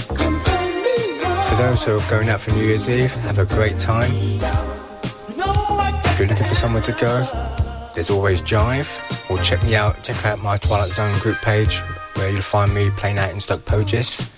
Those 1.63 1.85
who 1.85 1.97
are 1.97 2.11
going 2.11 2.29
out 2.29 2.41
for 2.41 2.51
New 2.51 2.65
Year's 2.65 2.91
Eve, 2.91 3.15
have 3.23 3.39
a 3.39 3.47
great 3.47 3.79
time. 3.79 4.11
If 4.11 6.19
you're 6.19 6.27
looking 6.27 6.45
for 6.45 6.57
somewhere 6.57 6.83
to 6.83 6.93
go, 6.93 7.91
there's 7.95 8.11
always 8.11 8.43
Jive. 8.43 9.31
Or 9.31 9.39
check 9.39 9.63
me 9.63 9.77
out, 9.77 10.03
check 10.03 10.27
out 10.27 10.43
my 10.43 10.59
Twilight 10.59 10.91
Zone 10.91 11.17
group 11.21 11.37
page 11.37 11.79
where 12.15 12.31
you'll 12.31 12.43
find 12.43 12.75
me 12.75 12.91
playing 12.91 13.19
out 13.19 13.31
in 13.31 13.39
Stoke 13.39 13.65
Poges 13.65 14.35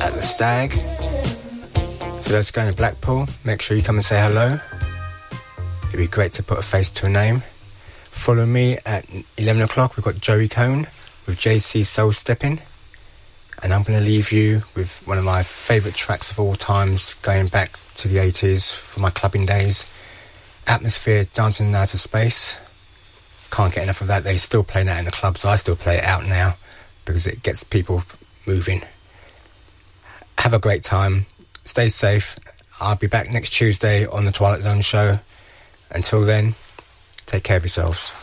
at 0.00 0.14
the 0.14 0.22
Stag. 0.22 0.72
For 2.22 2.30
those 2.30 2.50
going 2.50 2.70
to 2.70 2.74
Blackpool, 2.74 3.28
make 3.44 3.60
sure 3.60 3.76
you 3.76 3.82
come 3.82 3.96
and 3.96 4.04
say 4.04 4.18
hello. 4.18 4.58
It'd 5.88 5.98
be 5.98 6.06
great 6.06 6.32
to 6.32 6.42
put 6.42 6.58
a 6.58 6.62
face 6.62 6.88
to 6.92 7.06
a 7.06 7.10
name. 7.10 7.42
Follow 8.04 8.46
me 8.46 8.78
at 8.86 9.04
11 9.36 9.60
o'clock. 9.60 9.98
We've 9.98 10.04
got 10.04 10.16
Joey 10.16 10.48
Cohn 10.48 10.86
with 11.26 11.36
JC 11.36 11.84
Soul 11.84 12.12
Stepping. 12.12 12.62
And 13.62 13.74
I'm 13.74 13.82
going 13.82 13.98
to 13.98 14.04
leave 14.04 14.32
you 14.32 14.62
with 14.74 15.03
one 15.14 15.18
of 15.20 15.24
my 15.24 15.44
favourite 15.44 15.94
tracks 15.94 16.32
of 16.32 16.40
all 16.40 16.56
times, 16.56 17.14
going 17.22 17.46
back 17.46 17.78
to 17.94 18.08
the 18.08 18.16
80s 18.16 18.74
for 18.74 18.98
my 18.98 19.10
clubbing 19.10 19.46
days. 19.46 19.88
Atmosphere, 20.66 21.28
Dancing 21.34 21.68
in 21.68 21.74
Outer 21.76 21.98
Space. 21.98 22.58
Can't 23.52 23.72
get 23.72 23.84
enough 23.84 24.00
of 24.00 24.08
that. 24.08 24.24
They 24.24 24.38
still 24.38 24.64
play 24.64 24.82
that 24.82 24.98
in 24.98 25.04
the 25.04 25.12
clubs. 25.12 25.44
I 25.44 25.54
still 25.54 25.76
play 25.76 25.98
it 25.98 26.02
out 26.02 26.26
now 26.26 26.56
because 27.04 27.28
it 27.28 27.44
gets 27.44 27.62
people 27.62 28.02
moving. 28.44 28.82
Have 30.38 30.52
a 30.52 30.58
great 30.58 30.82
time. 30.82 31.26
Stay 31.62 31.90
safe. 31.90 32.36
I'll 32.80 32.96
be 32.96 33.06
back 33.06 33.30
next 33.30 33.50
Tuesday 33.50 34.06
on 34.06 34.24
the 34.24 34.32
Twilight 34.32 34.62
Zone 34.62 34.80
show. 34.80 35.20
Until 35.92 36.22
then, 36.22 36.56
take 37.26 37.44
care 37.44 37.58
of 37.58 37.62
yourselves. 37.62 38.20